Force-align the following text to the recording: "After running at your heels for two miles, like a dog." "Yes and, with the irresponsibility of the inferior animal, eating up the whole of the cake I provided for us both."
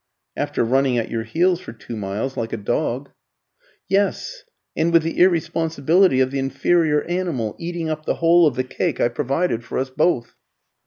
"After 0.35 0.63
running 0.63 0.97
at 0.97 1.11
your 1.11 1.21
heels 1.21 1.59
for 1.61 1.73
two 1.73 1.95
miles, 1.95 2.35
like 2.35 2.51
a 2.51 2.57
dog." 2.57 3.11
"Yes 3.87 4.45
and, 4.75 4.91
with 4.91 5.03
the 5.03 5.19
irresponsibility 5.19 6.19
of 6.21 6.31
the 6.31 6.39
inferior 6.39 7.03
animal, 7.03 7.55
eating 7.59 7.87
up 7.87 8.07
the 8.07 8.15
whole 8.15 8.47
of 8.47 8.55
the 8.55 8.63
cake 8.63 8.99
I 8.99 9.09
provided 9.09 9.63
for 9.63 9.77
us 9.77 9.91
both." 9.91 10.33